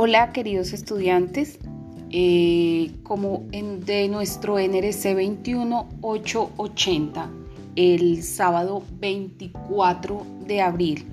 Hola 0.00 0.32
queridos 0.32 0.72
estudiantes, 0.72 1.58
eh, 2.12 2.92
como 3.02 3.48
en, 3.50 3.84
de 3.84 4.06
nuestro 4.06 4.56
NRC 4.56 5.16
21880, 5.16 7.28
el 7.74 8.22
sábado 8.22 8.84
24 9.00 10.24
de 10.46 10.60
abril 10.60 11.04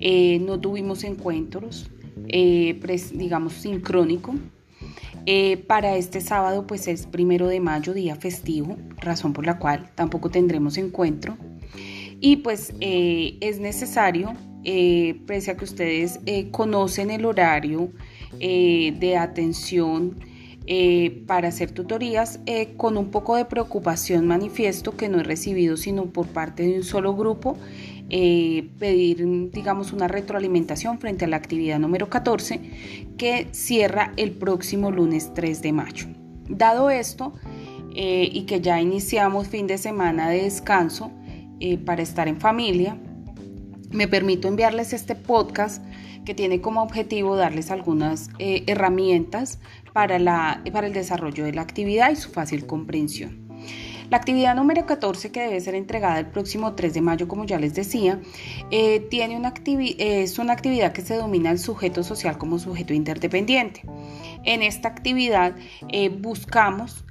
eh, 0.00 0.38
no 0.38 0.58
tuvimos 0.58 1.04
encuentros, 1.04 1.90
eh, 2.28 2.80
digamos 3.12 3.52
sincrónico. 3.52 4.34
para 5.66 5.96
este 5.96 6.22
sábado 6.22 6.66
pues 6.66 6.88
es 6.88 7.04
primero 7.04 7.48
de 7.48 7.60
mayo, 7.60 7.92
día 7.92 8.16
festivo, 8.16 8.78
razón 8.96 9.34
por 9.34 9.44
la 9.44 9.58
cual 9.58 9.90
tampoco 9.94 10.30
tendremos 10.30 10.78
encuentro. 10.78 11.36
Y 12.18 12.36
pues 12.36 12.72
es 12.80 13.60
necesario 13.60 14.32
pese 14.62 15.50
a 15.50 15.56
que 15.58 15.64
ustedes 15.64 16.18
conocen 16.50 17.10
el 17.10 17.26
horario 17.26 17.90
eh, 18.40 18.94
de 18.98 19.16
atención 19.16 20.16
para 21.26 21.48
hacer 21.48 21.72
tutorías, 21.72 22.38
con 22.76 22.96
un 22.96 23.10
poco 23.10 23.34
de 23.34 23.44
preocupación 23.44 24.28
manifiesto 24.28 24.96
que 24.96 25.08
no 25.08 25.18
he 25.18 25.24
recibido 25.24 25.76
sino 25.76 26.06
por 26.06 26.28
parte 26.28 26.62
de 26.62 26.76
un 26.76 26.84
solo 26.84 27.16
grupo, 27.16 27.58
pedir 28.08 29.50
digamos 29.50 29.92
una 29.92 30.06
retroalimentación 30.06 31.00
frente 31.00 31.24
a 31.24 31.28
la 31.28 31.36
actividad 31.36 31.80
número 31.80 32.08
14 32.08 32.60
que 33.18 33.48
cierra 33.50 34.12
el 34.16 34.30
próximo 34.30 34.92
lunes 34.92 35.34
3 35.34 35.62
de 35.62 35.72
mayo. 35.72 36.06
Dado 36.48 36.90
esto, 36.90 37.32
y 37.92 38.42
que 38.42 38.60
ya 38.60 38.80
iniciamos 38.80 39.48
fin 39.48 39.66
de 39.66 39.78
semana 39.78 40.30
de 40.30 40.44
descanso 40.44 41.10
para 41.84 42.02
estar 42.02 42.28
en 42.28 42.40
familia, 42.40 42.96
me 43.92 44.08
permito 44.08 44.48
enviarles 44.48 44.92
este 44.92 45.14
podcast 45.14 45.84
que 46.24 46.34
tiene 46.34 46.60
como 46.60 46.82
objetivo 46.82 47.36
darles 47.36 47.70
algunas 47.70 48.30
eh, 48.38 48.64
herramientas 48.66 49.58
para, 49.92 50.18
la, 50.18 50.62
para 50.72 50.86
el 50.86 50.92
desarrollo 50.92 51.44
de 51.44 51.52
la 51.52 51.62
actividad 51.62 52.10
y 52.10 52.16
su 52.16 52.30
fácil 52.30 52.66
comprensión. 52.66 53.42
La 54.08 54.18
actividad 54.18 54.54
número 54.54 54.84
14, 54.84 55.32
que 55.32 55.40
debe 55.40 55.60
ser 55.60 55.74
entregada 55.74 56.18
el 56.18 56.26
próximo 56.26 56.74
3 56.74 56.92
de 56.92 57.00
mayo, 57.00 57.28
como 57.28 57.44
ya 57.44 57.58
les 57.58 57.74
decía, 57.74 58.20
eh, 58.70 59.00
tiene 59.00 59.38
una 59.38 59.54
es 59.98 60.38
una 60.38 60.52
actividad 60.52 60.92
que 60.92 61.00
se 61.00 61.16
domina 61.16 61.50
el 61.50 61.58
sujeto 61.58 62.02
social 62.02 62.36
como 62.36 62.58
sujeto 62.58 62.92
interdependiente. 62.92 63.82
En 64.44 64.62
esta 64.62 64.88
actividad 64.88 65.56
eh, 65.88 66.10
buscamos 66.10 67.04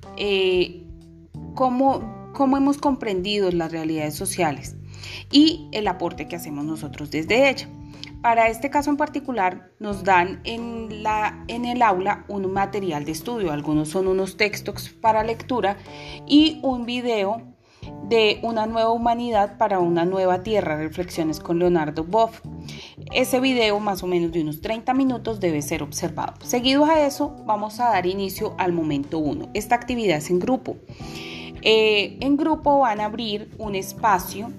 cómo, 1.56 2.32
cómo 2.34 2.58
hemos 2.58 2.78
comprendido 2.78 3.50
las 3.52 3.72
realidades 3.72 4.14
sociales 4.14 4.76
y 5.32 5.68
el 5.72 5.88
aporte 5.88 6.28
que 6.28 6.36
hacemos 6.36 6.66
nosotros 6.66 7.12
desde 7.12 7.50
ella. 7.50 7.68
Para 8.22 8.50
este 8.50 8.70
caso 8.70 8.92
en 8.92 8.98
particular 8.98 9.72
nos 9.80 10.04
dan 10.04 10.42
en, 10.44 11.02
la, 11.02 11.44
en 11.48 11.66
el 11.66 11.82
aula 11.82 12.26
un 12.28 12.52
material 12.52 13.04
de 13.04 13.12
estudio, 13.12 13.52
algunos 13.52 13.90
son 13.90 14.08
unos 14.08 14.38
textos 14.38 14.90
para 14.90 15.24
lectura 15.24 15.78
y 16.28 16.60
un 16.62 16.86
video 16.86 17.52
de 18.08 18.40
una 18.44 18.66
nueva 18.66 18.92
humanidad 18.92 19.58
para 19.58 19.80
una 19.80 20.06
nueva 20.06 20.44
tierra, 20.44 20.78
reflexiones 20.78 21.40
con 21.40 21.60
Leonardo 21.60 22.04
Boff. 22.04 22.42
Ese 23.12 23.40
video, 23.40 23.80
más 23.80 24.04
o 24.04 24.08
menos 24.08 24.32
de 24.32 24.42
unos 24.42 24.62
30 24.62 24.94
minutos, 24.94 25.40
debe 25.40 25.62
ser 25.62 25.82
observado. 25.82 26.34
Seguido 26.44 26.86
a 26.86 27.06
eso, 27.06 27.36
vamos 27.46 27.80
a 27.80 27.86
dar 27.86 28.06
inicio 28.06 28.54
al 28.58 28.74
momento 28.74 29.18
1. 29.20 29.50
Esta 29.54 29.76
actividad 29.76 30.18
es 30.18 30.30
en 30.30 30.40
grupo. 30.40 30.76
Eh, 31.62 32.18
en 32.22 32.38
grupo 32.38 32.80
van 32.80 33.00
a 33.00 33.06
abrir 33.06 33.52
un 33.58 33.76
espacio 33.76 34.52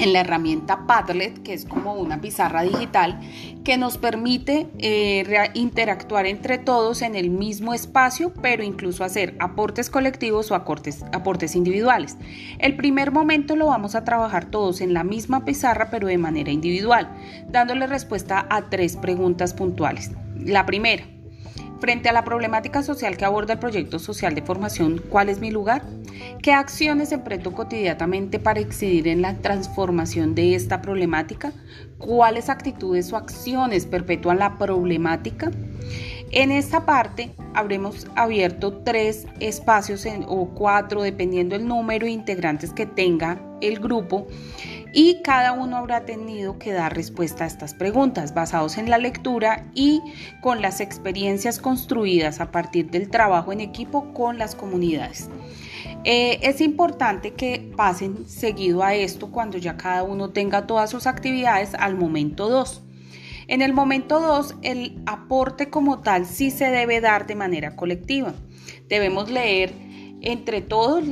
en 0.00 0.12
la 0.12 0.20
herramienta 0.20 0.86
Padlet, 0.86 1.42
que 1.42 1.52
es 1.52 1.66
como 1.66 1.94
una 1.94 2.20
pizarra 2.20 2.62
digital, 2.62 3.20
que 3.64 3.76
nos 3.76 3.98
permite 3.98 4.66
eh, 4.78 5.50
interactuar 5.54 6.26
entre 6.26 6.58
todos 6.58 7.02
en 7.02 7.14
el 7.14 7.30
mismo 7.30 7.74
espacio, 7.74 8.32
pero 8.40 8.64
incluso 8.64 9.04
hacer 9.04 9.36
aportes 9.38 9.90
colectivos 9.90 10.50
o 10.50 10.54
aportes, 10.54 11.04
aportes 11.12 11.54
individuales. 11.54 12.16
El 12.58 12.76
primer 12.76 13.12
momento 13.12 13.56
lo 13.56 13.66
vamos 13.66 13.94
a 13.94 14.04
trabajar 14.04 14.46
todos 14.46 14.80
en 14.80 14.94
la 14.94 15.04
misma 15.04 15.44
pizarra, 15.44 15.90
pero 15.90 16.08
de 16.08 16.18
manera 16.18 16.50
individual, 16.50 17.08
dándole 17.48 17.86
respuesta 17.86 18.46
a 18.48 18.70
tres 18.70 18.96
preguntas 18.96 19.52
puntuales. 19.52 20.10
La 20.38 20.64
primera, 20.64 21.04
Frente 21.80 22.10
a 22.10 22.12
la 22.12 22.24
problemática 22.24 22.82
social 22.82 23.16
que 23.16 23.24
aborda 23.24 23.54
el 23.54 23.58
proyecto 23.58 23.98
social 23.98 24.34
de 24.34 24.42
formación, 24.42 25.02
¿cuál 25.08 25.30
es 25.30 25.40
mi 25.40 25.50
lugar? 25.50 25.82
¿Qué 26.42 26.52
acciones 26.52 27.10
emprendo 27.10 27.52
cotidianamente 27.52 28.38
para 28.38 28.60
incidir 28.60 29.08
en 29.08 29.22
la 29.22 29.38
transformación 29.38 30.34
de 30.34 30.54
esta 30.54 30.82
problemática? 30.82 31.54
¿Cuáles 31.96 32.50
actitudes 32.50 33.10
o 33.14 33.16
acciones 33.16 33.86
perpetúan 33.86 34.40
la 34.40 34.58
problemática? 34.58 35.50
En 36.32 36.50
esta 36.50 36.84
parte 36.84 37.30
habremos 37.54 38.06
abierto 38.14 38.82
tres 38.84 39.26
espacios 39.40 40.06
o 40.28 40.50
cuatro, 40.50 41.00
dependiendo 41.00 41.56
del 41.56 41.66
número 41.66 42.04
de 42.04 42.12
integrantes 42.12 42.74
que 42.74 42.84
tenga 42.84 43.40
el 43.62 43.80
grupo, 43.80 44.26
y 44.92 45.22
cada 45.22 45.52
uno 45.52 45.76
habrá 45.76 46.04
tenido 46.04 46.58
que 46.58 46.72
dar 46.72 46.94
respuesta 46.94 47.44
a 47.44 47.46
estas 47.46 47.74
preguntas 47.74 48.34
basados 48.34 48.78
en 48.78 48.90
la 48.90 48.98
lectura 48.98 49.66
y 49.74 50.00
con 50.40 50.62
las 50.62 50.80
experiencias 50.80 51.58
construidas 51.58 52.40
a 52.40 52.50
partir 52.50 52.90
del 52.90 53.08
trabajo 53.08 53.52
en 53.52 53.60
equipo 53.60 54.12
con 54.12 54.38
las 54.38 54.54
comunidades. 54.54 55.28
Eh, 56.04 56.38
es 56.42 56.60
importante 56.60 57.34
que 57.34 57.70
pasen 57.76 58.28
seguido 58.28 58.82
a 58.82 58.94
esto 58.94 59.30
cuando 59.30 59.58
ya 59.58 59.76
cada 59.76 60.02
uno 60.02 60.30
tenga 60.30 60.66
todas 60.66 60.90
sus 60.90 61.06
actividades 61.06 61.74
al 61.74 61.94
momento 61.94 62.48
2. 62.48 62.82
En 63.48 63.62
el 63.62 63.72
momento 63.72 64.20
2, 64.20 64.56
el 64.62 64.98
aporte 65.06 65.70
como 65.70 66.00
tal 66.00 66.24
sí 66.24 66.50
se 66.50 66.70
debe 66.70 67.00
dar 67.00 67.26
de 67.26 67.34
manera 67.34 67.76
colectiva. 67.76 68.32
Debemos 68.88 69.28
leer 69.28 69.72
entre 70.20 70.60
todos 70.60 71.04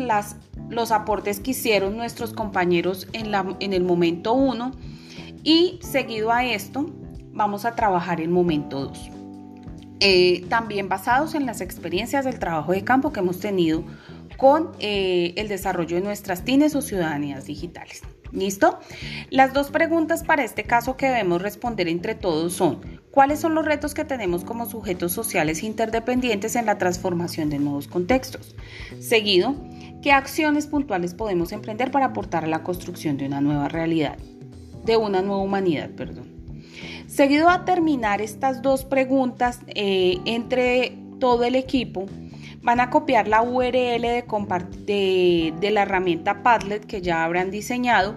los 0.69 0.92
aportes 0.92 1.41
que 1.41 1.52
hicieron 1.52 1.96
nuestros 1.96 2.32
compañeros 2.32 3.08
en 3.12 3.72
el 3.72 3.84
momento 3.84 4.34
1 4.34 4.72
y 5.44 5.78
seguido 5.82 6.32
a 6.32 6.44
esto 6.44 6.86
vamos 7.32 7.64
a 7.64 7.74
trabajar 7.74 8.20
el 8.20 8.28
momento 8.28 8.86
2. 8.86 9.10
Eh, 10.00 10.44
también 10.48 10.88
basados 10.88 11.34
en 11.34 11.47
las 11.47 11.60
experiencias 11.60 12.24
del 12.24 12.38
trabajo 12.38 12.72
de 12.72 12.84
campo 12.84 13.12
que 13.12 13.20
hemos 13.20 13.41
tenido 13.41 13.82
con 14.36 14.70
eh, 14.78 15.32
el 15.36 15.48
desarrollo 15.48 15.97
de 15.97 16.02
nuestras 16.02 16.44
TINES 16.44 16.76
o 16.76 16.82
ciudadanías 16.82 17.47
digitales. 17.47 18.02
¿Listo? 18.33 18.78
Las 19.31 19.53
dos 19.53 19.71
preguntas 19.71 20.22
para 20.22 20.44
este 20.44 20.65
caso 20.65 20.97
que 20.97 21.06
debemos 21.06 21.43
responder 21.43 21.89
entre 21.89 22.15
todos 22.15 22.53
son, 22.53 22.81
¿cuáles 23.11 23.41
son 23.41 23.55
los 23.55 23.65
retos 23.65 23.94
que 23.94 24.05
tenemos 24.05 24.44
como 24.44 24.66
sujetos 24.66 25.12
sociales 25.12 25.62
interdependientes 25.62 26.56
en 26.56 26.66
la 26.66 26.78
transformación 26.78 27.50
de 27.50 27.59
nuevos 27.59 27.89
contextos? 27.89 28.55
Seguido, 29.00 29.55
¿qué 30.03 30.12
acciones 30.12 30.66
puntuales 30.66 31.15
podemos 31.15 31.53
emprender 31.53 31.91
para 31.91 32.06
aportar 32.06 32.44
a 32.44 32.49
la 32.49 32.62
construcción 32.62 33.16
de 33.16 33.27
una 33.27 33.41
nueva 33.41 33.69
realidad? 33.69 34.19
De 34.84 34.97
una 34.97 35.22
nueva 35.22 35.43
humanidad, 35.43 35.91
perdón. 35.91 36.39
Seguido 37.06 37.49
a 37.49 37.65
terminar 37.65 38.21
estas 38.21 38.60
dos 38.62 38.84
preguntas 38.84 39.60
eh, 39.69 40.19
entre 40.27 40.99
todo 41.19 41.45
el 41.45 41.55
equipo, 41.55 42.06
van 42.62 42.80
a 42.80 42.91
copiar 42.91 43.28
la 43.28 43.42
URL 43.42 44.24
de, 44.86 45.70
la 45.72 45.82
herramienta 45.82 46.42
Padlet 46.42 46.84
que 46.86 47.00
ya 47.00 47.24
habrán 47.24 47.50
diseñado 47.50 48.14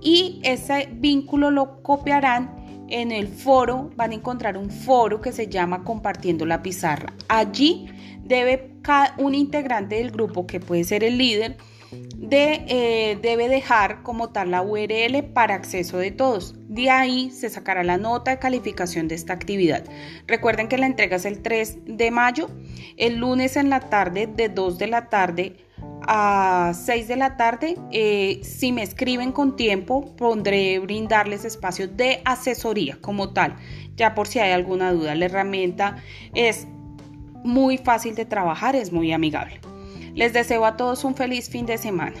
y 0.00 0.40
ese 0.42 0.88
vínculo 0.92 1.50
lo 1.50 1.82
copiarán 1.82 2.64
en 2.88 3.12
el 3.12 3.28
foro, 3.28 3.90
van 3.96 4.10
a 4.10 4.14
encontrar 4.14 4.58
un 4.58 4.70
foro 4.70 5.20
que 5.20 5.32
se 5.32 5.48
llama 5.48 5.84
Compartiendo 5.84 6.44
la 6.44 6.62
Pizarra. 6.62 7.12
Allí 7.28 7.86
debe 8.22 8.74
un 9.18 9.34
integrante 9.34 9.96
del 9.96 10.10
grupo, 10.10 10.46
que 10.46 10.60
puede 10.60 10.84
ser 10.84 11.04
el 11.04 11.16
líder, 11.16 11.56
de, 12.28 12.64
eh, 12.68 13.18
debe 13.20 13.48
dejar 13.48 14.02
como 14.02 14.30
tal 14.30 14.50
la 14.50 14.62
URL 14.62 15.22
para 15.32 15.54
acceso 15.54 15.98
de 15.98 16.10
todos. 16.10 16.54
De 16.68 16.90
ahí 16.90 17.30
se 17.30 17.50
sacará 17.50 17.84
la 17.84 17.98
nota 17.98 18.30
de 18.30 18.38
calificación 18.38 19.08
de 19.08 19.14
esta 19.14 19.32
actividad. 19.32 19.84
Recuerden 20.26 20.68
que 20.68 20.78
la 20.78 20.86
entrega 20.86 21.16
es 21.16 21.24
el 21.24 21.42
3 21.42 21.78
de 21.84 22.10
mayo, 22.10 22.48
el 22.96 23.16
lunes 23.16 23.56
en 23.56 23.68
la 23.68 23.80
tarde 23.80 24.26
de 24.26 24.48
2 24.48 24.78
de 24.78 24.86
la 24.86 25.08
tarde 25.08 25.56
a 26.06 26.72
6 26.74 27.08
de 27.08 27.16
la 27.16 27.36
tarde. 27.36 27.76
Eh, 27.90 28.40
si 28.42 28.72
me 28.72 28.82
escriben 28.82 29.32
con 29.32 29.56
tiempo, 29.56 30.16
pondré 30.16 30.78
brindarles 30.78 31.44
espacio 31.44 31.88
de 31.88 32.22
asesoría 32.24 32.98
como 33.00 33.32
tal, 33.32 33.56
ya 33.96 34.14
por 34.14 34.28
si 34.28 34.38
hay 34.38 34.52
alguna 34.52 34.92
duda. 34.92 35.14
La 35.14 35.26
herramienta 35.26 35.96
es 36.34 36.66
muy 37.44 37.76
fácil 37.76 38.14
de 38.14 38.24
trabajar, 38.24 38.74
es 38.74 38.92
muy 38.92 39.12
amigable. 39.12 39.60
Les 40.14 40.32
deseo 40.32 40.64
a 40.64 40.76
todos 40.76 41.04
un 41.04 41.16
feliz 41.16 41.50
fin 41.50 41.66
de 41.66 41.76
semana. 41.76 42.14